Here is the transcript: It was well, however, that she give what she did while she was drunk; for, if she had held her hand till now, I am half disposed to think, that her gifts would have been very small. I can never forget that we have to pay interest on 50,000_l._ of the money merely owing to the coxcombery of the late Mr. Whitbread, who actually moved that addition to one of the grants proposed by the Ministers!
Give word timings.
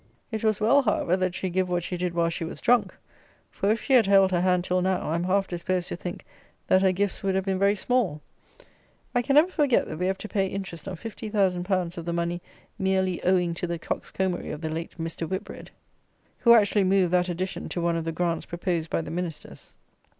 It 0.31 0.43
was 0.43 0.59
well, 0.59 0.81
however, 0.81 1.15
that 1.15 1.35
she 1.35 1.51
give 1.51 1.69
what 1.69 1.83
she 1.83 1.95
did 1.95 2.15
while 2.15 2.31
she 2.31 2.43
was 2.43 2.59
drunk; 2.59 2.97
for, 3.51 3.69
if 3.69 3.83
she 3.83 3.93
had 3.93 4.07
held 4.07 4.31
her 4.31 4.41
hand 4.41 4.63
till 4.63 4.81
now, 4.81 4.97
I 4.99 5.13
am 5.13 5.25
half 5.25 5.47
disposed 5.47 5.89
to 5.89 5.95
think, 5.95 6.25
that 6.65 6.81
her 6.81 6.91
gifts 6.91 7.21
would 7.21 7.35
have 7.35 7.45
been 7.45 7.59
very 7.59 7.75
small. 7.75 8.19
I 9.13 9.21
can 9.21 9.35
never 9.35 9.51
forget 9.51 9.87
that 9.87 9.99
we 9.99 10.07
have 10.07 10.17
to 10.17 10.27
pay 10.27 10.47
interest 10.47 10.87
on 10.87 10.95
50,000_l._ 10.95 11.97
of 11.99 12.05
the 12.05 12.13
money 12.13 12.41
merely 12.79 13.23
owing 13.23 13.53
to 13.53 13.67
the 13.67 13.77
coxcombery 13.77 14.49
of 14.51 14.61
the 14.61 14.69
late 14.71 14.97
Mr. 14.97 15.29
Whitbread, 15.29 15.69
who 16.39 16.55
actually 16.55 16.83
moved 16.85 17.13
that 17.13 17.29
addition 17.29 17.69
to 17.69 17.79
one 17.79 17.95
of 17.95 18.03
the 18.03 18.11
grants 18.11 18.47
proposed 18.47 18.89
by 18.89 19.01
the 19.01 19.11
Ministers! 19.11 19.75